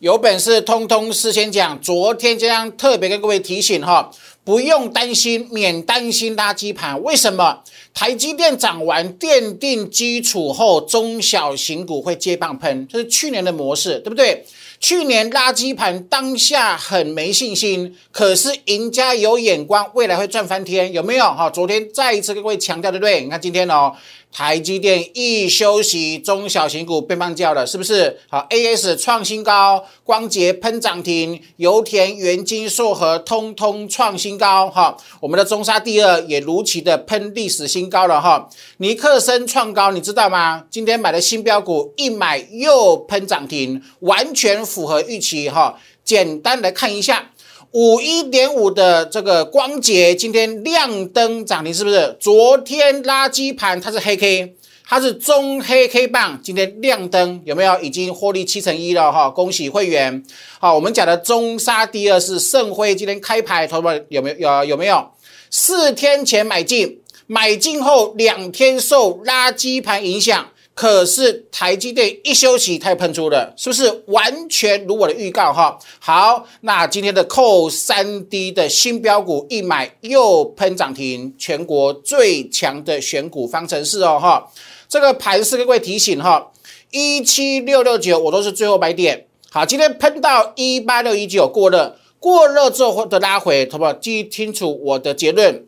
[0.00, 1.78] 有本事通通事先讲。
[1.82, 4.10] 昨天这样特别跟各位提醒哈，
[4.42, 7.02] 不用担心，免担心垃圾盘。
[7.02, 7.60] 为什么？
[7.92, 14.46] 台积电涨完奠定基础后，中小型股会接棒喷，这是去年的模式，对不对？
[14.78, 21.24] 去年垃圾盘当下很没信心，可是赢家有眼光，未来会赚翻天，有没有？
[21.24, 23.20] 哈，昨天再一次跟各位强调，对不对？
[23.20, 23.94] 你看今天哦。
[24.32, 28.20] 台积电一休息，中小型股被棒叫了，是不是？
[28.28, 38.48] 好，A S 创新高，光捷喷涨停，油田、元金、硕和通通创新高，哈，我们的中沙第二也如期的喷历史新高了，哈，
[38.78, 40.64] 尼克森创高，你知道吗？
[40.70, 47.29] 今天买的新标股一买又喷涨停，完全符合预期，哈，简单来看一下。
[47.72, 52.16] 五一点五的这个光洁今天亮灯涨停，是不是？
[52.18, 57.78] 昨天垃圾盘它是黑 K，它是中黑 K 棒，今天亮灯有没有？
[57.80, 60.24] 已经获利七成一了哈，恭喜会员。
[60.58, 64.50] 好，我们讲的中沙第二是盛辉，今天开牌，投保有没有？
[64.50, 65.08] 有有没有？
[65.48, 70.48] 四天前买进，买进后两天受垃圾盘影响。
[70.74, 75.78] 可是台积电一休息，它又喷出了，是不是完全如我的预告哈？
[75.98, 84.50] 好，那今天的扣三 D 的新标股一买又喷涨停，全国最强的选股方程式哦哈。
[84.88, 86.50] 这个盘是各位提醒哈，
[86.90, 89.26] 一七六六九我都是最后买点。
[89.50, 93.92] 好，今天喷到一八六一九过热，过热之后的拉回，好不好？
[93.92, 95.66] 记清楚我的结论，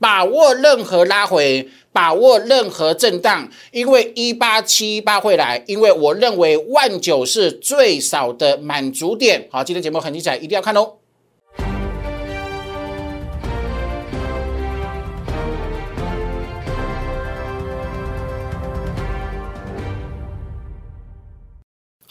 [0.00, 1.68] 把握任何拉回。
[1.94, 9.46] 把握任何震荡，因为一八七一八会来，因为我认为万九是最少的满足点。
[9.50, 11.01] 好，今天节目很精彩，一定要看哦。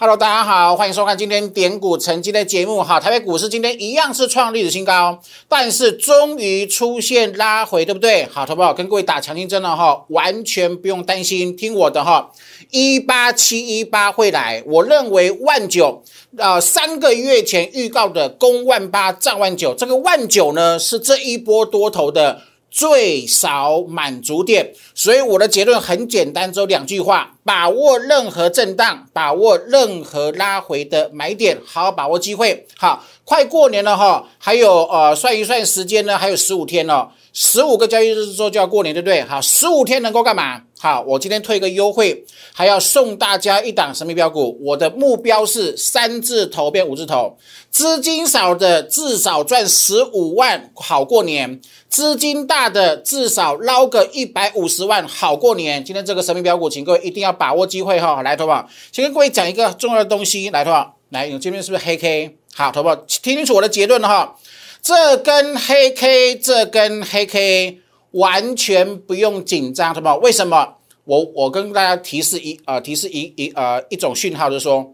[0.03, 2.81] Hello，大家好，欢迎收看今天点股成绩的节目。
[2.81, 8.25] 哈，台北股市今天一样是创历史新高，但是终于出现拉回，对不对？
[8.25, 12.31] 好，投保跟各位打强心针了哈，完全不用担心，听我的哈，
[12.71, 14.63] 一八七一八会来。
[14.65, 16.01] 我认为万九，
[16.35, 22.41] 呃，三个月前预告的攻万八涨万九，这个万九呢是这一波多头的。
[22.71, 32.65] 最少满足点，所以我的结论很简单，只有两句话：把握任何震荡，把握任何拉回的买点，好好把握机会。
[32.77, 37.09] 好，快过年了哈，还有呃，算一算时间呢，还有十五天哦。
[37.33, 39.21] 十五个交易日之后就要过年，对不对？
[39.21, 40.61] 好，十五天能够干嘛？
[40.83, 44.57] 好，我今天推一个优惠，还要送大家一档神秘标股。
[44.63, 47.37] 我的目标是三字头变五字头，
[47.69, 55.85] 资金少的至少赚十五万，好过年；资金大的至少捞个一百五十万，好过年。
[55.85, 58.23] 今天这个神秘标股，请各位一定要把握机会哈！
[58.23, 62.35] 来，投保，先跟各位讲一个重要的东西，来，投保，来，你这边是不是黑 K？
[62.55, 64.35] 好，投保，听清楚我的结论了哈。
[64.81, 67.77] 这根黑 K，这根黑 K
[68.11, 70.15] 完全不用紧张，什么？
[70.17, 70.77] 为什么？
[71.03, 74.93] 我我跟大家提示一呃，提示一一呃一种讯号，就是说，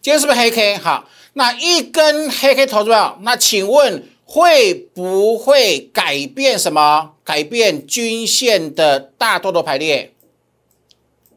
[0.00, 0.76] 今天是不是黑 K？
[0.76, 7.12] 好，那一根黑 K 投资者，那请问会不会改变什么？
[7.22, 10.14] 改变均线的大多头排列？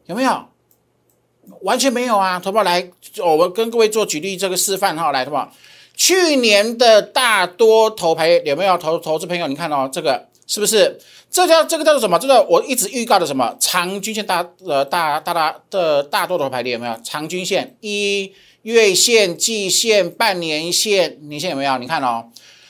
[0.06, 0.46] 有没有？
[1.60, 2.40] 完全没有啊！
[2.40, 2.90] 投保来，
[3.22, 5.52] 我们跟各位做举例这个示范哈，来，投保。
[5.94, 9.46] 去年的大多头牌有没有投投资朋友？
[9.46, 10.98] 你看哦，这个是不是？
[11.30, 12.18] 这叫这个叫做什么？
[12.18, 16.94] 这个我一直预告的什么长均线大呃大大大的大多头排列有没有？
[17.02, 18.30] 长均线一
[18.60, 21.78] 月线、季线、半年线、年线有没有？
[21.78, 22.26] 你看哦，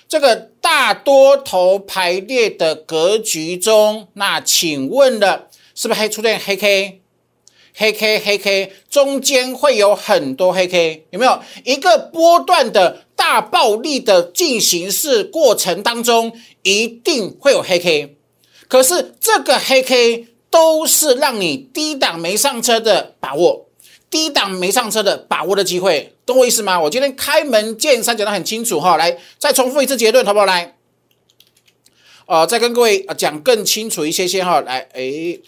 [0.08, 7.00] 这个大多头排列的格局中，那请问的是不是还出现黑 K？
[7.74, 13.04] 黑 K 黑 K 中间会有很多黑 K，有没有一个波段的？
[13.14, 16.32] 大暴力的进行式过程当中，
[16.62, 18.16] 一定会有黑 K，
[18.68, 23.66] 可是这个黑 K 都是让你低档没上车的把握，
[24.10, 26.80] 低档没上车的把握的机会，懂我意思吗？
[26.80, 30.46] 我今天开门见山讲得很清楚哈，来再重复一次结论，好不好？
[30.46, 30.76] 来。
[32.32, 35.38] 呃，再跟各位啊讲更清楚一些些哈，来，哎，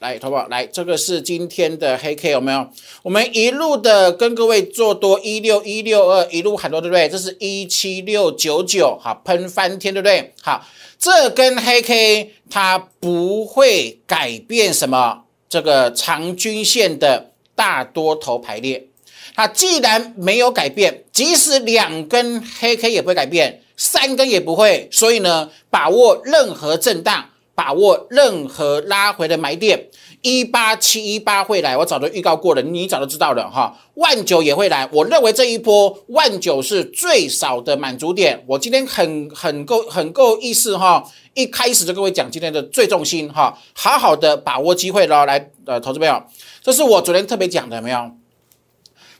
[0.00, 0.46] 来，好不好？
[0.48, 2.68] 来，这个是今天的黑 K 有没有？
[3.02, 7.08] 我们一路的跟各位做多一六一六二，一路很多，对不对？
[7.08, 10.34] 这是一七六九九，好，喷翻天，对不对？
[10.42, 10.62] 好，
[10.98, 18.86] 这根黑 K 它不会改变什么，这个长均线的大多头排列，
[19.34, 23.62] 它既然没有改变，即使两根黑 K 也不会改变。
[23.76, 27.24] 三根也不会，所以呢，把握任何震荡，
[27.54, 29.88] 把握任何拉回的买点。
[30.22, 33.76] 一八七一八会来，我早就预告过了，你早就知道了哈。
[33.96, 38.42] 万九也会来，我认为这一波万九是最少的满足点。
[38.46, 41.04] 我今天很很够很够意思哈，
[41.34, 45.26] 一开始就跟各位讲今天的最重心哈，好好的把握机会喽。
[45.26, 46.22] 来，呃，投资朋友，
[46.62, 48.10] 这是我昨天特别讲的，没有？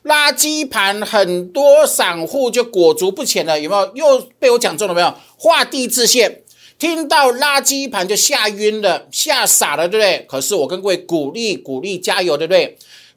[0.04, 3.96] 垃圾盘很多散户就裹足不前了，有没有？
[3.96, 5.14] 又被我讲中了没有？
[5.36, 6.42] 画地自限。
[6.78, 10.26] 听到垃圾盘就吓晕了、吓傻了，对不对？
[10.28, 12.76] 可是我跟各位鼓励、鼓励、加油，对不对？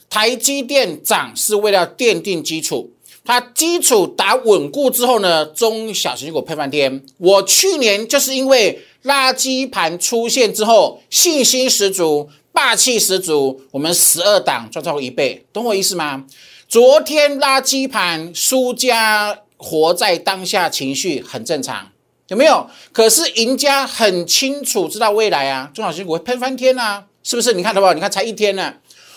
[0.09, 2.91] 台积电涨是为了奠定基础，
[3.25, 7.03] 它基础打稳固之后呢，中小型股喷翻天。
[7.17, 16.23] 我去年就是因为垃圾盘出现之后，信心十足、霸气十足，我们十二档赚超过一倍，懂我意思吗？
[16.67, 21.91] 昨天垃圾盘输家活在当下，情绪很正常。
[22.27, 22.69] 有没有？
[22.91, 27.53] 可是赢家很清楚知道未来啊，中小型股会喷翻天啊，是不是？
[27.53, 27.93] 你看到不？
[27.93, 28.73] 你看才一天呢，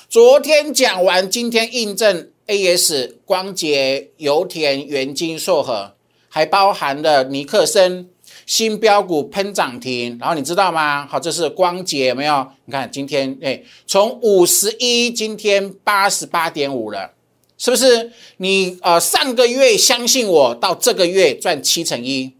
[0.08, 5.96] 昨天讲完，今天印证 A S 光捷、油田、元金、硕和，
[6.28, 8.08] 还包含了尼克森
[8.46, 10.16] 新标股喷涨停。
[10.20, 11.04] 然后你知道吗？
[11.04, 12.46] 好，这是光捷有没有？
[12.66, 17.10] 你看今天哎，从五十一，今天八十八点五了，
[17.60, 18.10] 是不是？
[18.38, 22.32] 你呃上个月相信我，到这个月赚七成一。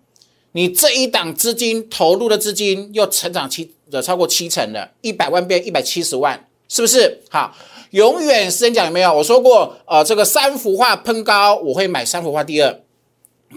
[0.52, 7.20] 你这一档资金投入的资金又成长七的超过七成了，一百万变一百七十万，是不是？
[7.28, 7.55] 好，
[7.90, 9.14] 永远时间讲有没有？
[9.14, 12.75] 我说过，呃，这个三幅画喷高，我会买三幅画第二；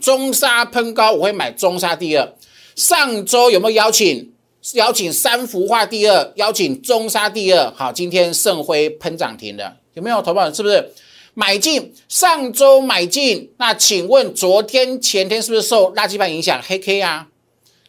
[0.02, 2.34] 中沙喷高，我会买中沙第二。
[2.76, 4.34] 上周有没有邀请？
[4.74, 7.72] 邀请三幅画第二，邀请中沙第二。
[7.72, 10.22] 好，今天盛辉喷涨停的，有没有？
[10.22, 10.92] 投保人是不是？
[11.36, 17.28] 买进上周买进，那请问昨天前天是不是受垃圾盘影响黑 K 啊？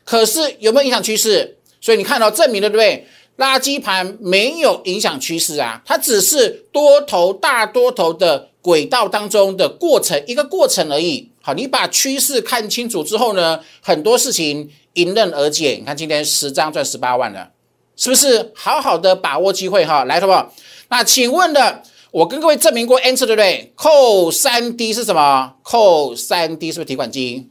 [0.04, 1.58] 可是有没有影响趋势？
[1.80, 3.06] 所以你看到证明了对不对？
[3.36, 11.28] 垃圾盘没有影响趋势啊，它只是多头大多头的轨道当中的过程一个过程而已。
[11.42, 15.76] 好，你把趋势看清楚之后呢，很多事情迎刃而解。
[15.78, 17.50] 你看今天十张赚十八万了，
[17.96, 18.52] 是不是？
[18.54, 20.54] 好好的把握机会哈，来，好不好？
[20.88, 21.82] 那请问的。
[22.14, 23.72] 我跟各位证明过 N 次对不对？
[23.74, 25.54] 扣三 D 是什么？
[25.64, 27.50] 扣三 D 是不是提款机？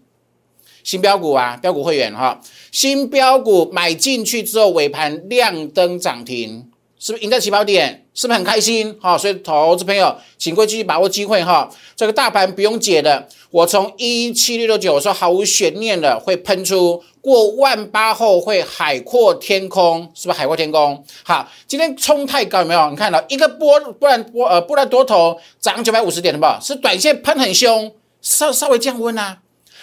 [0.85, 2.39] 新标股啊，标股会员哈，
[2.71, 6.69] 新标股买进去之后尾盘亮灯涨停。
[6.97, 8.02] 是不是赢在起跑点？
[8.13, 8.95] 是不是很开心？
[9.01, 11.69] 哈，所以投资朋友，请各位继续把握机会哈。
[11.95, 21.03] 这个大盘不用解的，我从一七六六九说毫无悬念的会喷出过万八后会海阔天空，是不是海阔天空？
[21.23, 22.89] 好，今天冲太高有没有？
[22.89, 26.59] 你看到一个波波然波呃波然多头涨九百五十点，好不好？
[26.61, 29.39] 是短线喷很凶，稍稍微降温啊。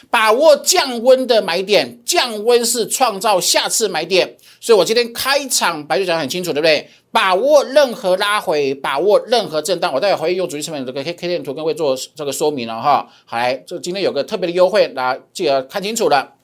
[0.08, 6.88] 把握降温的买点，降温是创造下次买点，所以我今天开场白就讲很清楚，对不对？
[7.12, 13.08] 把握任何拉回，把握任何震荡，我待会会用主力成本这个 K K 线图跟各位做这个说明了哈。
[13.24, 16.34] 好，来，这今天有个特别的优惠，大家记得看清楚了。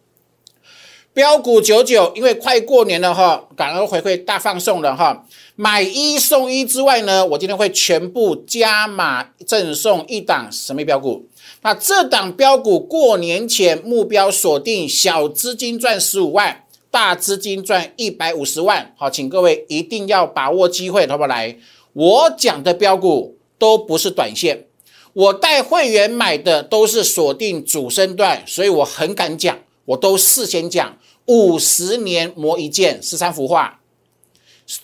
[1.12, 5.24] 标股九九，因为快过年了哈，感恩回馈大放送了哈，
[5.54, 11.26] 买一送一之外呢，我今天会全部加码赠送一档神秘标股。
[11.62, 16.64] 那这档标股过年前目标锁定小资金赚十五万，
[16.96, 18.94] 大资金赚一百五十万。
[18.96, 21.26] 好，请各位一定要把握机会，好不好？
[21.26, 21.58] 来，
[21.92, 24.64] 我讲的标股都不是短线，
[25.12, 33.82] 我带会员买的都是锁定主升段，所以我很敢讲，我都事先讲，五十年磨一剑，十三幅画。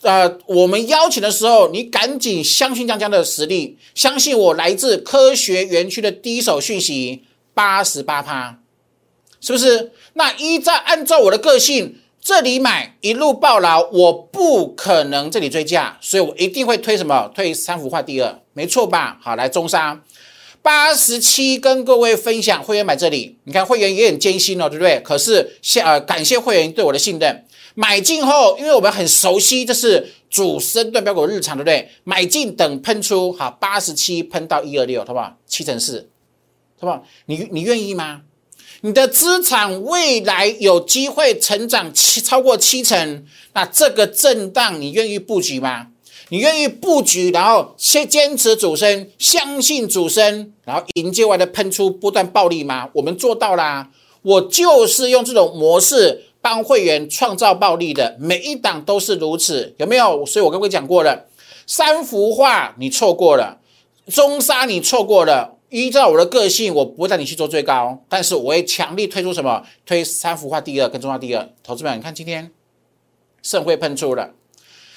[0.02, 8.60] 呃，我们邀请的时候，你赶紧相信江江的实力，相信我来自科学园区的第一手讯息，八十八趴，
[9.40, 9.92] 是不是？
[10.12, 17.28] 那依照按照我的个性，这里买一路暴牢，我不可能这里追价，所以我一定会推什么？
[17.34, 19.18] 推三幅画第二，没错吧？
[19.20, 20.00] 好，来中沙
[20.62, 25.00] 八十七，跟各位分享会员买这里，你看会员也很艰辛哦，对不对？
[25.00, 27.44] 可是谢呃，感谢会员对我的信任。
[27.74, 31.88] 买进后，因为我们很熟悉，这是主升段标股日常，对不对？
[32.04, 35.36] 买进等喷出，好，八十七喷到一二六，好不好？
[35.48, 36.08] 七成四，
[36.78, 37.02] 好不好？
[37.26, 38.20] 你你愿意吗？
[38.84, 45.86] 你的资产未来有机会成长七超过七成，那这个震荡你愿意布局吗？
[46.30, 52.88] 你愿意布局，然后先坚持主升，相信主升，然后迎接外的喷出不断暴利吗？
[52.94, 53.88] 我们做到啦，
[54.22, 56.24] 我就是用这种模式。
[56.40, 60.26] 帮会员创造暴利的每一档都是如此，有没有？
[60.26, 61.28] 所以我跟各位讲过了，
[61.68, 63.60] 三幅画你错过了，
[64.08, 65.58] 中沙你错过了。
[65.72, 69.62] 依照我的个性，我不会带你去做最高，但是我会强力推出什么？
[69.86, 71.48] 推三幅画第二跟中沙第二。
[71.62, 72.50] 投资们，你看今天
[73.42, 74.34] 盛会喷出了。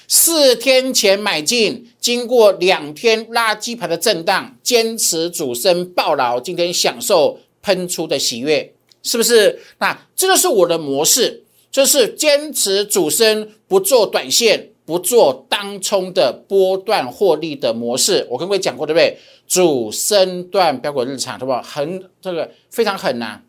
[0.06, 9.58] 四天前买进，经过两天垃圾盘的震荡，坚持主升爆牢，今天享受喷出的喜悦，是不是？
[9.78, 18.26] 那这就是我的模式，就是坚持主升，不做短线，不做当冲的波段获利的模式。
[18.30, 19.18] 我跟各位讲过，对不对？
[19.46, 21.52] 主升段标股日常，对不？
[21.62, 23.40] 很这个非常狠呐。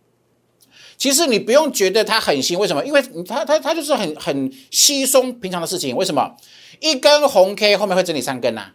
[0.97, 2.83] 其实你不用觉得它狠心，为什么？
[2.83, 5.95] 因为它它它就是很很稀松平常的事情。
[5.95, 6.35] 为什么？
[6.79, 8.71] 一根红 K 后面会整理三根呐，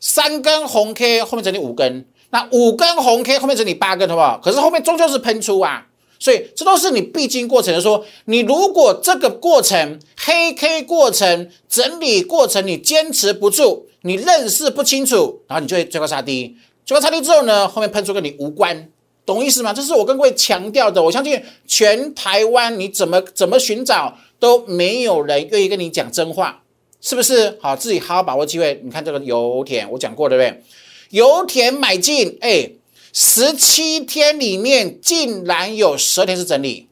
[0.00, 4.40] 三根红 K 后面整理五根，那五根红 K 后面整理八根，好不好？
[4.42, 5.85] 可是后面终究是喷出啊，
[6.18, 7.80] 所以这都是你必经过程的。
[7.80, 18.88] 说你如果这个过程黑 K 过程整理过程你坚持不住，你认识不清楚，然后你就会追高杀低，追高杀低之后呢，后面喷出跟你无关。
[19.24, 19.72] 懂意思吗？
[19.72, 21.02] 这是我跟各位强调的。
[21.02, 26.62] 我相信全台湾你怎么怎么寻找都没有人愿意跟你讲真话，
[27.00, 27.58] 是不是？
[27.60, 28.80] 好，自己好好把握机会。
[28.84, 30.62] 你看这个油田，我讲过对不对？
[31.10, 32.70] 油田买进，哎，
[33.18, 36.86] 十七天里面竟然有十二天是整理，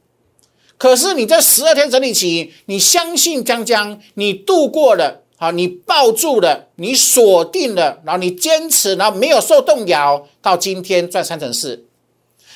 [0.75, 11.85] 可是你这十二天整理期，你相信江江，你度过了，好，你抱住了，你锁定了，然后你坚持，然后没有受动摇，到今天赚三成四。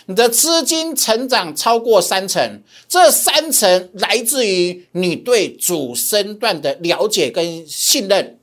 [0.07, 8.39] 你的资金成长超过三成，这三成来自于你对主升段的了解跟信任，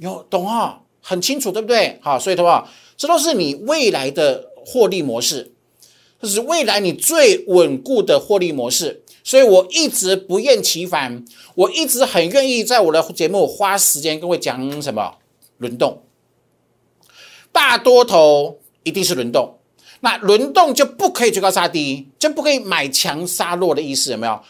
[0.00, 0.84] 有懂哈？
[1.02, 1.98] 很清楚，对不对？
[2.02, 2.66] 好，所以的话，
[2.98, 5.52] 这都是你未来的获利模式，
[6.20, 9.02] 这是未来你最稳固的获利模式。
[9.22, 11.24] 所以我一直不厌其烦，
[11.54, 15.16] 我一直很愿意在我的节目花时间跟各位讲什么
[15.58, 16.02] 轮动，
[17.52, 19.54] 大多头一定是轮动。
[20.00, 24.40] 那轮动就不可以追高杀低，就不可以买强杀弱的意思，有没有？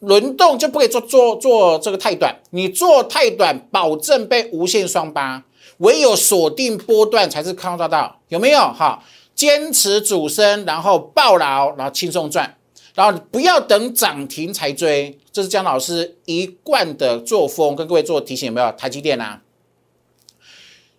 [0.00, 5.42] 轮动就不可以做做做这个太短，你做太短，保证被无限双八。
[5.78, 8.58] 唯有锁定波段才是康大道，有没有？
[8.58, 9.02] 哈，
[9.34, 12.56] 坚持主升，然后抱牢，然后轻松赚，
[12.94, 18.72] 然后不要等涨停才追，这是姜老师一贯的作风，跟各位做提醒，有没有？
[18.72, 19.42] 台积电啊，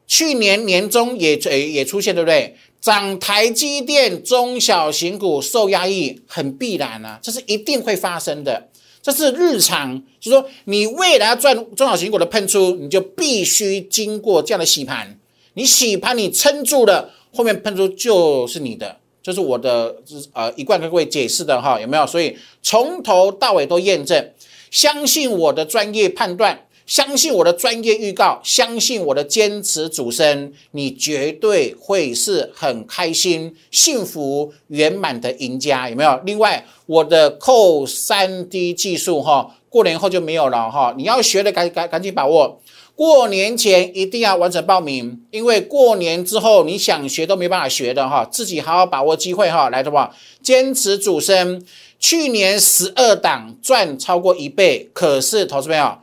[0.06, 2.56] 去年年中也也也出现，对不对？
[2.80, 8.70] 涨台积电中小型股受压抑，很必然啊，这是一定会发生的，
[9.08, 9.98] 这是日常。
[10.20, 15.18] 就是说你未来要赚中小型股的喷出，你就必须经过这样的洗盘。
[15.54, 19.96] 你洗盘你撑住了，后面喷出就是你的，这是我的
[20.34, 22.06] 呃一贯跟各位解释的哈，有没有？
[22.06, 24.32] 所以从头到尾都验证，
[24.70, 26.67] 相信我的专业判断。
[26.88, 36.18] 相信我的专业预告，相信我的坚持主升，你绝对会是很开心、幸福、圆满的赢家，有没有？
[36.26, 42.62] 另外，我的扣三 D 技术哈，过年后就没有了哈，你要学的赶赶赶紧把握，
[42.96, 51.62] 过年前一定要完成报名，因为过年之后你想学都没办法学的哈，自己好好把握机会哈，来的话，坚持主升，
[52.00, 55.98] 去年十二档赚超过一倍，可是投资朋友。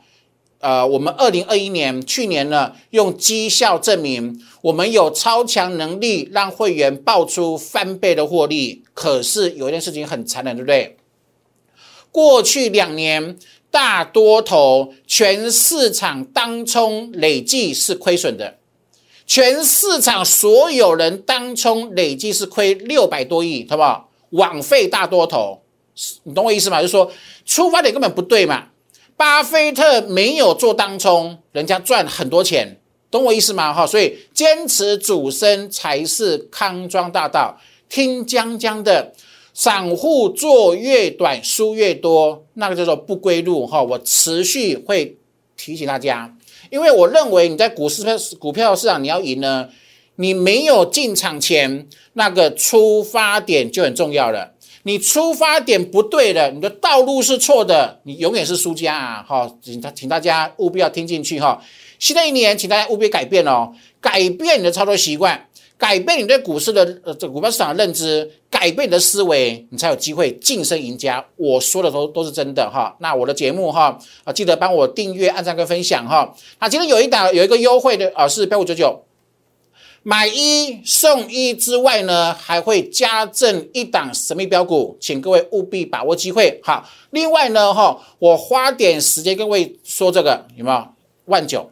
[0.59, 8.83] 呃，我们二零二一年去年呢，用绩效证明我们有超强能力，让会员爆出翻倍的获利。
[8.93, 10.97] 可是有一件事情很残忍，对不对？
[12.11, 13.37] 过去两年
[13.69, 18.57] 大多头全市场当冲累计是亏损的，
[19.27, 24.09] 全市场所有人当冲累计是亏六百多亿，好不好？
[24.31, 25.61] 枉费大多头，
[26.23, 26.81] 你懂我意思吗？
[26.81, 27.11] 就是说
[27.45, 28.69] 出发点根本不对嘛。
[29.17, 32.79] 巴菲特没有做当冲，人家赚很多钱，
[33.09, 33.73] 懂我意思吗？
[33.73, 37.57] 哈，所以坚持主升才是康庄大道。
[37.87, 39.13] 听江江的，
[39.53, 43.65] 散户做越短输越多，那个叫做不归路。
[43.65, 45.17] 哈，我持续会
[45.55, 46.35] 提醒大家，
[46.69, 48.03] 因为我认为你在股市
[48.37, 49.69] 股票市场你要赢呢，
[50.15, 54.54] 你没有进场前那个出发点就很重要了。
[54.87, 59.25] 你出发点不对的，你的道路是错的，你永远是输家啊！
[59.27, 61.59] 哈，请他，请大家务必要听进去哈。
[61.97, 71.25] 新的一年，请大家务必改变哦，改变你的操作习惯，改变你对股市的呃这股票市场的认知，改变你的思维，你才有机会晋升赢家。
[71.35, 72.95] 我说的都都是真的哈。
[72.99, 76.31] 那我的节目哈啊，记得帮我订阅、按赞跟分享哈。
[76.59, 79.04] 那今天有一档有一个优惠的啊，是标五九九。
[80.07, 86.59] 买一送一之外呢，还会加赠一档神秘标股，请各位务必把握机会。
[86.63, 90.87] 好，另外呢，哈，我花点时间跟各位说这个有没有？
[91.25, 91.71] 万九，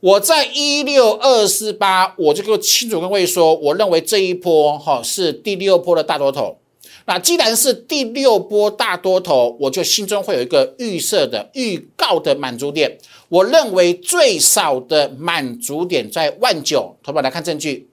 [0.00, 6.58] 我在一六二四八，我就跟清楚跟各位说，我认为这一波哈是第六波的大多头。
[7.06, 12.98] 那既然是第六波大多头，我就心中会有一个预设的预告的满足点。
[13.28, 16.96] 我认为最少的满足点在万九。
[17.02, 17.88] 投保来看证据，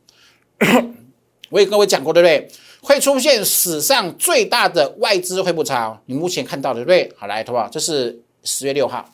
[1.49, 2.47] 我也跟各位讲过，对不对？
[2.81, 7.15] 会出现史上最大的外资汇不超，你目前看到的，对不对？
[7.17, 9.13] 好，来，投保，这是十月六号。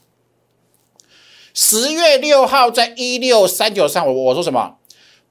[1.54, 4.78] 十月六号在一六三九上，我我说什么？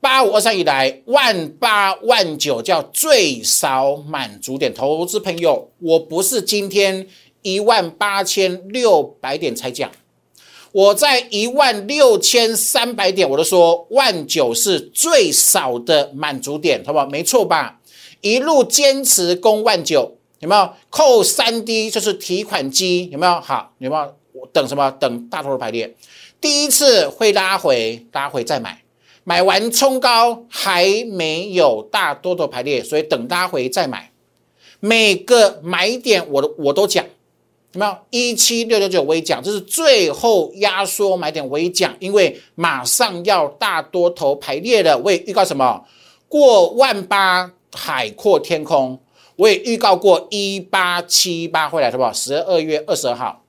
[0.05, 4.75] 八五二三以来，万八万九叫最少满足点。
[4.75, 7.07] 投资朋友，我不是今天
[7.41, 9.91] 一万八千六百点才讲，
[10.73, 17.07] 我在一万六千三百点我都说万九是最少的满足点，好不好？
[17.07, 17.81] 没错吧？
[18.21, 20.71] 一路坚持攻万九，有没有？
[20.91, 23.41] 扣三 D 就是提款机，有没有？
[23.41, 24.47] 好，有没有？
[24.53, 24.91] 等什么？
[25.01, 25.97] 等大头的排列，
[26.43, 28.84] 第一次会拉回，拉回再买。
[29.25, 34.13] 买完冲高还没有大多头排列，所以等拉回再买。
[34.81, 37.05] 每个买点我都我都讲，
[37.73, 37.97] 有没有？
[38.11, 44.99] 一七六九九微讲，这是最后压缩买点微讲，因为马上要大多头排列了。
[44.99, 45.85] 我也预告什么？
[46.29, 49.01] 过万八海阔天空。
[49.37, 52.15] 我也预告过一八七八会来，好不？
[52.15, 53.43] 十二月二十二号，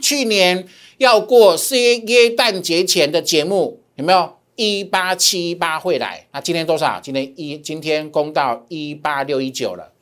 [0.00, 0.66] 去年
[0.98, 4.32] 要过 C A 诞节前的节目有没有？
[4.56, 6.98] 一八七八会来，那今天多少？
[7.00, 9.92] 今天一今天攻到一八六一九了，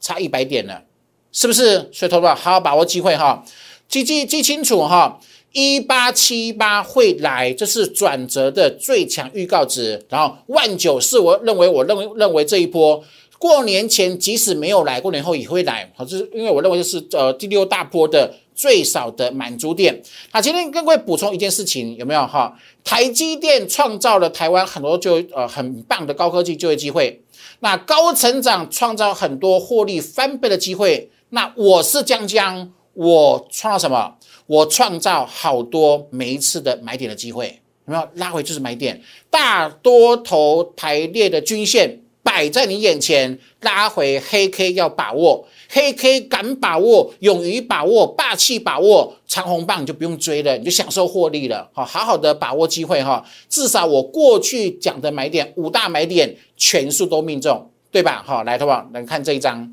[0.00, 0.82] 差一百点了，
[1.30, 1.88] 是不是？
[1.92, 3.44] 所以投保好好把握机会哈，
[3.88, 5.20] 记记记清楚哈，
[5.52, 10.04] 一八七八会来，这是转折的最强预告值。
[10.08, 13.02] 然后万九是我认为我认为认为这一波
[13.38, 18.34] 过年前即使没有来，过年后也会来，好，就是因为我认为这是呃第六大波的。
[18.60, 19.98] 最少的满足点。
[20.32, 22.54] 那，今天跟各位补充一件事情，有没有哈？
[22.84, 27.22] 台积电创造了台湾很多就呃很棒的高科技就业机会，
[27.60, 31.10] 那高成长创造很多获利翻倍的机会。
[31.30, 34.16] 那我是江江，我创造什么？
[34.46, 38.06] 我创造好多每一次的买点的机会，有没有？
[38.16, 39.00] 拉回就是买点，
[39.30, 45.46] 大多头排列的均线摆在你眼前，拉回黑 K 要把握。
[45.72, 51.70] 黑 K 敢把握，勇于把握，霸气把握长虹棒，你就不用追了，你就享受获利了。
[51.72, 53.24] 好，好好的把握机会哈。
[53.48, 58.22] 至少我过去讲的买点五大买点全数都命中，对吧？
[58.26, 58.88] 好，来，好不好？
[58.92, 59.72] 来看这一张。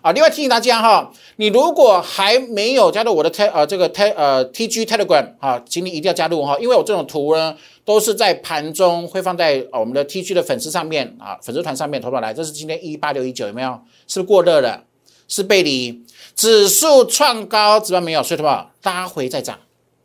[0.00, 12.32] 啊，另外提醒大家哈，你如果还没有加入我的 T 呃这个 T 呃 TG Telegram 啊，请你一定要加入哈，因为我这种图呢都是在盘中会放在我们的 TG 的粉丝上面啊，粉丝团上面投保来。
[12.32, 13.70] 这是今天一八六一九有没有？
[14.06, 14.84] 是不是过热了？
[15.26, 16.02] 是背离，
[16.34, 19.58] 指数创高，指标没有，所以投保拉回再涨，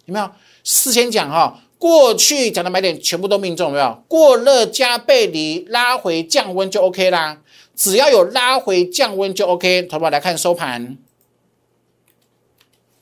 [0.06, 0.30] 有没有？
[0.64, 4.04] 事先讲哈，过去讲的买点全部都命中，有没有？
[4.08, 7.38] 过热加背离，拉回降温就 OK 啦。
[7.76, 10.98] 只要有拉回降温就 OK，投保来看收盘，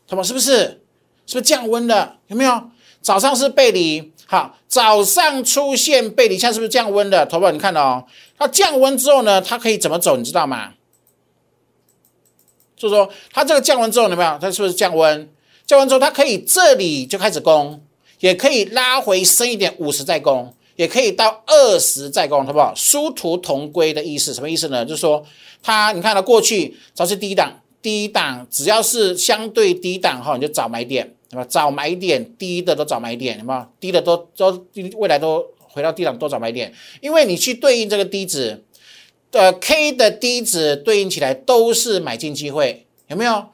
[0.07, 0.81] 投保是不是？
[1.27, 2.17] 是不是降温了？
[2.27, 2.69] 有没有？
[3.01, 7.25] 早上是背离，好，早上出现背离，现在是不是降温了？
[7.25, 8.05] 投保你看哦，
[8.37, 10.17] 它降温之后呢，它可以怎么走？
[10.17, 10.73] 你知道吗？
[12.75, 14.37] 就是说，它这个降温之后，有没有？
[14.39, 15.29] 它是不是降温？
[15.65, 17.83] 降温之后，它可以这里就开始攻，
[18.19, 20.53] 也可以拉回深一点，五十再攻。
[20.81, 22.73] 也可以到二十再攻，好不好？
[22.75, 24.83] 殊途同归的意思，什么意思呢？
[24.83, 25.23] 就是说，
[25.61, 31.45] 它你看到过去只要是低档，低档只要是相对低档哈，你就找买点，对吧？
[31.47, 33.63] 找买点，低的都找买点，有没有？
[33.79, 34.65] 低的都都
[34.97, 38.63] 未来都回到低档都找买点，因为你去对应这个低值，
[39.33, 43.45] 呃，K 的低值对应起来都是买进机会，有没有？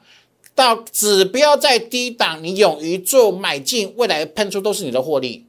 [0.54, 5.44] 到指标在低档，你勇于做买进，未来喷出都是你的获利。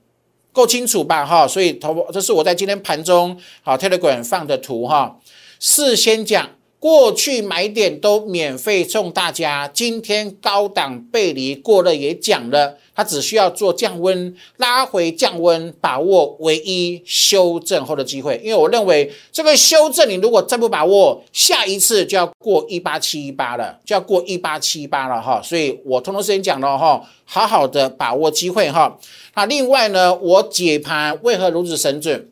[0.52, 1.26] 够清楚吧？
[1.26, 5.18] 哈，所以头这是我在今天盘中好 Telegram 放的图哈。
[5.60, 12.78] 事先讲，过去买点都免费送大家，今天高档背离过了也讲了。
[12.96, 18.40] 它只需要做降温，拉回降温，把握唯一修正后的机会。
[18.44, 25.42] 因为我认为这个修正，你如果再不把握，下一次就要过一八七一八了，就要过一八七八了哈。
[25.42, 28.98] 所以我通通时间讲了哈，好好的把握机会哈。
[29.36, 32.30] 那另外呢，我解盘为何如此神准，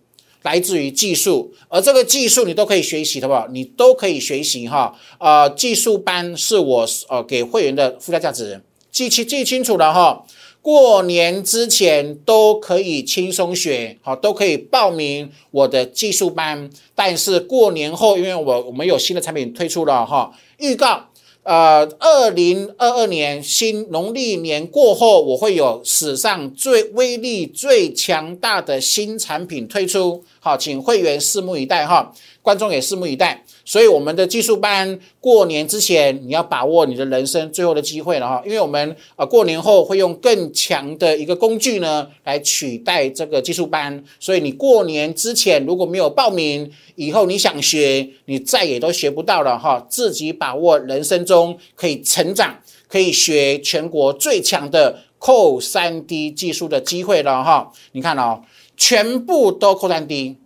[0.47, 3.45] 来自于技术，而这个技术你都可以学习，好不好？
[3.51, 4.97] 你都可以学习哈。
[5.19, 10.23] 呃，技术班是我呃给会员的附加价值，记清记清楚了哈。
[10.61, 16.69] 过年之前都可以轻松学，好，都可以报名我的技术班。
[16.95, 21.09] 但是过年后，因为我我们有新的产品推出了哈，预告，
[21.43, 30.23] 呃，二零二二年新农历年过后，我会有史上最威力最强大的新产品推出。
[30.47, 32.09] 好，请会员拭目以待哈，
[32.41, 33.43] 观众也拭目以待。
[33.65, 49.85] 所以我们的技术班过年之前，你要把握你的人生最后的机会了哈，因为我们啊过年后会用更强的一个工具呢来取代这个技术班，所以你过年之前如果没有报名，以后你想学，你再也都学不到了哈。
[49.89, 52.57] 自己把握人生中可以成长、
[52.87, 57.69] 可以学全国最强的扣三 D 技术的机会了哈。
[57.91, 58.41] 你看哦，
[58.77, 60.37] 全部都扣三 D，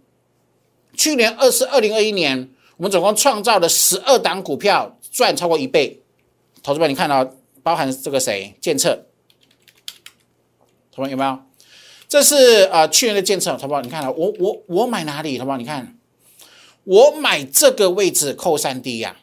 [0.95, 2.49] 去年二是二零二一年。
[2.77, 6.01] 我们总共创造了十二档股票，赚超过一倍。
[6.63, 8.55] 投资们，你看到包含这个谁？
[8.59, 9.05] 建策，
[10.91, 11.37] 同学有没有？
[12.07, 15.37] 这是呃去年的建策，同学你看到我我我买哪里？
[15.37, 15.95] 同学你看，
[16.85, 19.17] 我买这个位置扣三 D 呀。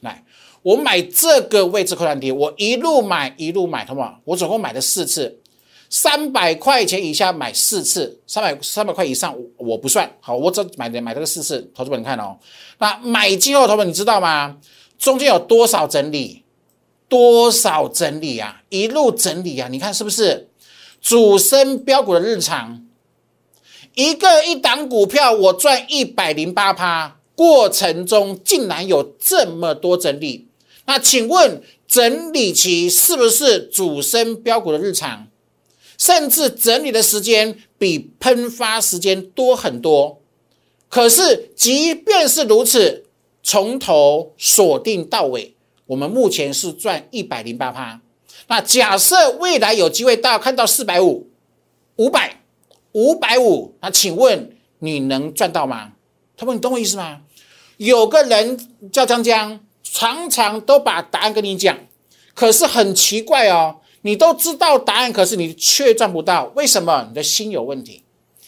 [0.00, 0.22] 来，
[0.60, 5.39] 我买这个位置扣三 D，我一路买一路买，同学我总共买了四次。
[5.90, 12.38] 三百块钱以下买四次，三百三百块以上我不算好，我只买买这个四次，投资本你看哦。
[12.78, 14.56] 那买进后，投资本你知道吗？
[14.98, 16.44] 中间有多少整理？
[17.08, 18.62] 多少整理啊？
[18.68, 19.66] 一路整理啊？
[19.68, 20.48] 你看是不是？
[21.00, 22.86] 主升标股的日常，
[23.94, 30.46] 一个一档股票我赚一百零八趴，过程中竟然有这么多整理，
[30.84, 35.26] 那请问整理期是不是主升标股的日常？
[36.00, 40.22] 甚至整理的时间比喷发时间多很多，
[40.88, 43.04] 可是即便是如此，
[43.42, 48.00] 从头锁定到尾，我们目前是赚一百零八趴。
[48.46, 51.28] 那假设未来有机会到看到四百五、
[51.96, 52.40] 五百、
[52.92, 55.92] 五百五，那请问你能赚到吗？
[56.34, 57.20] 他们你懂我意思吗？
[57.76, 58.58] 有个人
[58.90, 61.78] 叫江江，常常都把答案跟你讲，
[62.32, 63.79] 可是很奇怪哦。
[64.02, 67.06] 你都知道答案，可是你却赚不到，为什么？
[67.08, 68.02] 你的心有问题，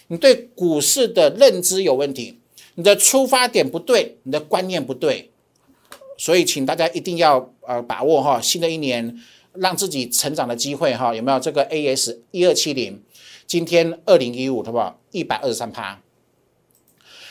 [0.09, 2.39] 你对股市的认知有问题，
[2.77, 5.31] 你的出发点不对，你的观念不对，
[6.17, 9.21] 所以请大家一定要呃把握哈，新的一年
[9.53, 13.03] 让自己成长的机会哈，有没有这个 A S 一二七零？
[13.47, 14.99] 今天二零一五，好不好？
[15.11, 16.01] 一百二十三趴。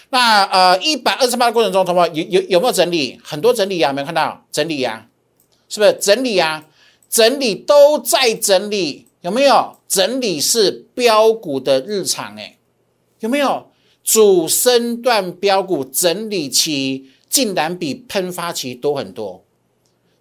[0.10, 2.06] 那呃一百二十八的过程中，好不好？
[2.10, 3.20] 有有有没有整理？
[3.24, 5.08] 很多整理呀，没有看到整理呀？
[5.68, 6.66] 是不是整理呀？
[7.12, 9.76] 整理都在整理，有没有？
[9.86, 12.58] 整理是标股的日常，哎，
[13.20, 13.68] 有没有？
[14.02, 19.44] 主升段标股整理期竟然比喷发期多很多，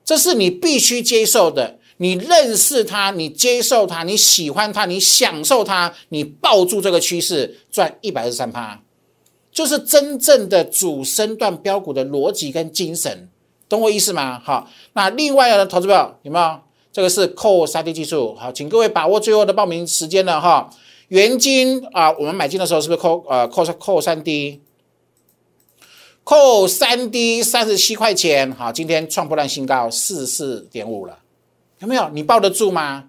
[0.05, 1.79] 这是你必须接受的。
[1.99, 8.83] 你认识它，你接受它，你喜欢它，你享受它，你抱住这个趋势赚一百二十三趴，
[9.53, 13.29] 就是真正的主升段标股的逻辑跟精神，
[13.69, 14.41] 懂我意思吗？
[14.43, 16.61] 好，那另外呢，投资友有没有？
[16.93, 20.69] 这个是扣三 D 技术，好，请各位把握最后的报名时间了哈。
[21.09, 24.61] 原金啊，我们买进的时候是不是扣呃扣扣三 D？
[26.25, 31.19] 扣三 D 三十七块钱，好，今天创破烂新高四十四点五了，
[31.79, 32.09] 有没有？
[32.11, 33.05] 你抱得住吗？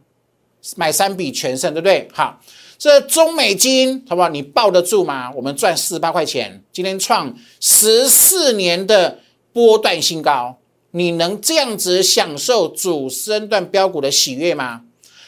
[0.75, 2.07] 买三笔全胜，对不对？
[2.13, 2.39] 好，
[2.77, 4.29] 这中美金好不好？
[4.29, 5.31] 你抱得住吗？
[5.35, 9.19] 我们赚四十八块钱，今天创十四年的
[9.51, 10.57] 波段新高。
[10.91, 14.82] 你能这样子享受主升段标股的喜悦吗？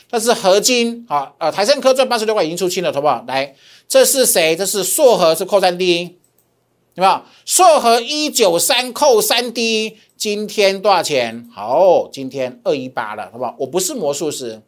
[0.10, 3.24] 但是合金，好，呃，台盛科赚八十六块已经出清了，好不好？
[3.28, 3.56] 来，
[3.88, 4.56] 这是谁？
[4.56, 6.18] 这是硕和，是扣三 D，
[6.94, 7.22] 有没有？
[7.46, 11.50] 硕和一九三扣三 D，今天多少钱？
[11.52, 13.56] 好，今天二一八了，好不好？
[13.60, 14.62] 我不是魔术师，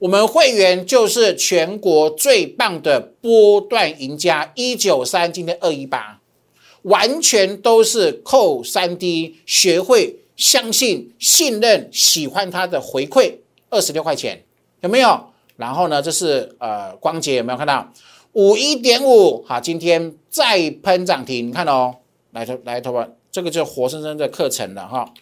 [0.00, 6.21] 我们会员就是全国最棒的波段赢家，一九三，今天二一八。
[6.82, 13.36] 完全都是扣三 D，学会相信、信任、喜欢它的回馈，
[13.70, 14.44] 二十六块钱
[14.80, 15.32] 有没有？
[15.56, 17.92] 然后呢，这是呃光洁有没有看到
[18.32, 19.44] 五一点五？
[19.46, 21.96] 好，今天再喷涨停，你看哦，
[22.32, 25.12] 来头来头吧，这个就活生生的课程了哈。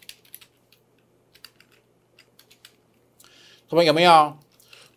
[3.68, 4.37] 同学有没有？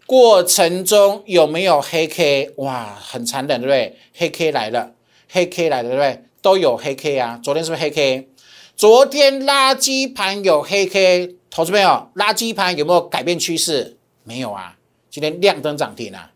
[0.05, 2.51] 过程中有没有黑 K？
[2.57, 3.97] 哇，很残忍，对不对？
[4.13, 4.93] 黑 K 来了，
[5.29, 6.23] 黑 K 来了，对不对？
[6.43, 8.29] 都有黑 K 啊，昨天是不是黑 K？
[8.75, 13.97] 昨天垃圾盘有黑 K，投资朋友，垃圾盘有没有改变趋势？
[14.25, 14.75] 没有啊，
[15.09, 16.31] 今天亮灯涨停啊。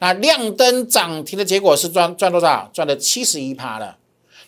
[0.00, 2.68] 那亮灯涨停的结果是赚赚多少？
[2.74, 3.96] 赚了七十一趴了。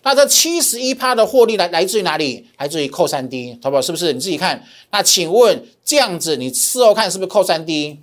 [0.03, 2.49] 那这七十一趴的获利来来自于哪里？
[2.59, 4.13] 来自于扣三 D，投保是不是？
[4.13, 4.65] 你自己看。
[4.91, 8.01] 那请问这样子，你事后看是不是扣三 D？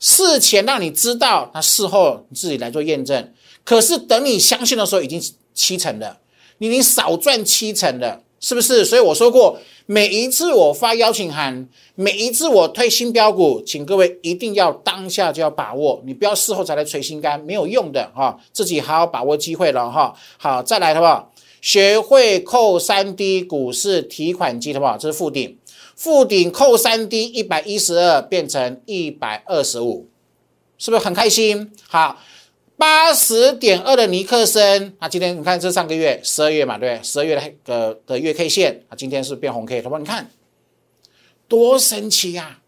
[0.00, 3.34] 事前让你知道，那事后你自己来做验证。
[3.62, 5.22] 可是等你相信的时候，已经。
[5.58, 6.16] 七成的，
[6.58, 8.84] 你你少赚七成的，是不是？
[8.84, 20.14] 所以我说过，每一次我发邀请函，每一次我推新标股，请各位一定要当下就要把握，你不要事后才来捶心肝，没有用的哈，自己好好把握机会了哈。
[20.36, 21.32] 好，再来好不好？
[21.60, 24.96] 学会扣三 D 股市提款机好不好？
[24.96, 25.58] 这是附顶，
[25.96, 30.06] 附顶扣三 D 一百一十二变成一百二十五，
[30.78, 31.72] 是不是很开心？
[31.88, 32.16] 好。
[32.78, 37.04] 八十点二的尼克森，啊，今天你看这上个月十二月嘛，对不对？
[37.04, 40.30] 十二月的的月 K 线啊，今天是变红 K，他说你看
[41.48, 42.60] 多神奇呀！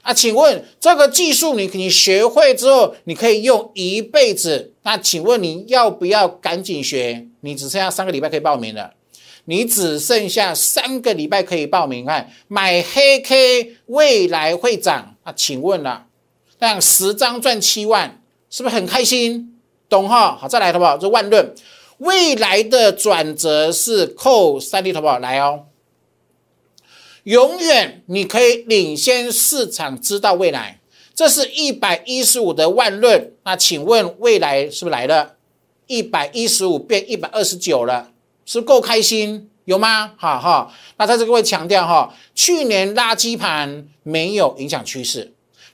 [0.00, 4.72] 啊，请问这个技术你你学会之后，你可以用一辈子。
[4.84, 7.28] 那请问你要不要赶紧学？
[7.42, 8.94] 你只剩下三个礼拜可以报名了，
[9.44, 12.06] 你只剩下三个礼拜可以报名。
[12.06, 15.32] 看买黑 K 未来会涨啊？
[15.36, 16.06] 请问了，
[16.58, 18.21] 让十张赚七万。
[18.52, 19.58] 是不是很开心？
[19.88, 20.36] 懂哈？
[20.36, 20.98] 好，再来，好不好？
[20.98, 21.54] 这万论
[21.98, 25.18] 未来的转折是扣三 D，好不好？
[25.18, 25.64] 来哦，
[27.24, 30.80] 永远你可以领先市场，知道未来。
[31.14, 35.36] 这是一百一十五的万论，那请问未来是不是来了？
[35.86, 38.10] 一百一十五变一百二十九了，
[38.44, 39.48] 是够开心？
[39.64, 40.12] 有吗？
[40.18, 40.70] 哈哈。
[40.98, 45.32] 那在这个位强调哈，去年垃圾盘没有影响趋势。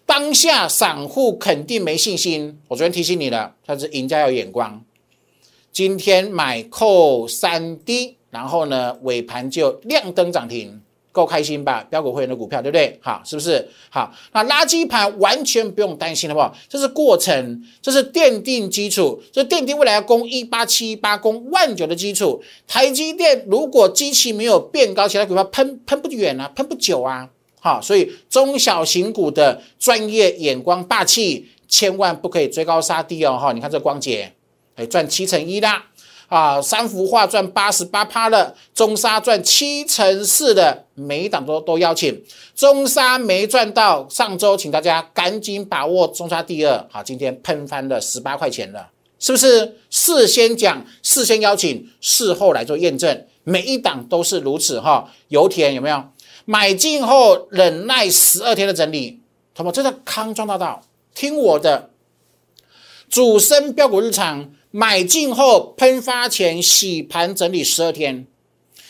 [0.09, 4.83] 当下散户肯定没信心，我昨天提醒你了，他是赢家有眼光。
[5.71, 10.81] 今天买扣三低然后呢尾盘就亮灯涨停，
[11.13, 11.87] 够开心吧？
[11.91, 12.99] 标股会员的股票，对不对？
[13.03, 13.69] 好，是不是？
[13.91, 16.57] 好，那垃圾盘完全不用担心，好不好？
[16.71, 22.43] 这是过程，这是奠定基础，这奠定未来要攻一八七八、攻万九的基础。
[22.67, 27.29] 台积电如果机器没有变高，其他股票喷喷不远啊，喷不久啊。
[27.61, 33.37] 好，所以中小型股的专业眼光霸气，千万不可以追高杀低哦！
[33.37, 34.33] 哈，你看这光洁，
[34.77, 35.85] 哎，赚七成一啦，
[36.29, 42.23] 啊，三幅画赚八十八趴了，中沙赚七成四的，每一档都都邀请。
[42.55, 46.87] 中沙没赚到，上周请大家赶紧把握中沙第二。
[46.91, 49.77] 好，今天喷翻了十八块钱了，是不是？
[49.91, 55.11] 事先讲，事先邀请，事后来做验证，每一档都是如此哈。
[55.29, 56.05] 油田有没有？
[56.51, 59.21] 买进后忍耐十二天的整理，
[59.55, 60.83] 同学这个康庄大道，
[61.15, 61.91] 听我的，
[63.11, 68.27] 主升标股日常买进后喷发前洗盘整理十二天，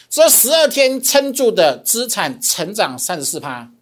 [0.09, 3.73] 这十二天撑住的资产成长三十四趴，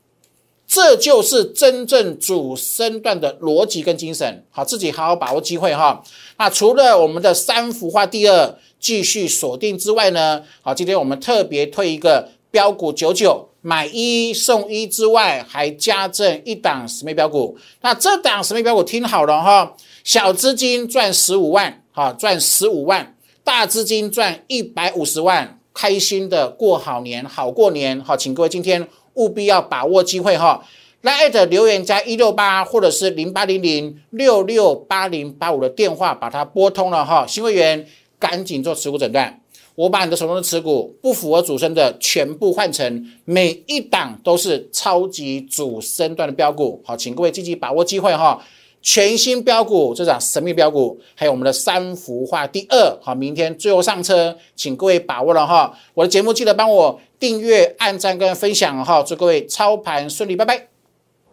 [0.67, 4.43] 这就是真正主升段的逻辑跟精神。
[4.49, 6.03] 好，自己好好把握机会哈。
[6.39, 13.46] 那除了我们的三幅画第二继续锁定之外呢，好，今天我们特别推一个标股九九。
[13.67, 17.59] 买一送一之外，还加赠一档十枚标股。
[17.81, 19.75] 那这档十枚标股听好了哈，
[20.05, 23.05] 小资金赚十五万，哈，赚十五万；
[23.43, 28.01] 大资金赚一百五十万，开心的过好年，好过年。
[28.03, 30.65] 好，请各位今天务必要把握机会哈，
[31.01, 37.85] 来艾特留言加一六八或者是零八零零六六八零八五的电话，把它拨通了哈，新会员
[38.21, 39.41] 赶紧做持股诊断。
[39.77, 48.43] 我把你的手中的持股不符合主升的全部换成每一档都是超级主升段的标股，好，请各位积极把握机会哈！
[48.81, 55.77] 全新标股这档神秘标股，还有我们的三幅画第二，好，明天最后上车，请各位把握了哈！
[55.93, 59.03] 我的节目记得帮我订阅、按赞跟分享哈！
[59.03, 60.69] 祝各位操盘顺利，拜拜！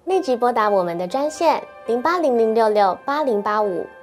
[0.06, 3.86] 立即拨打我们的专线零八零零六六八零八五。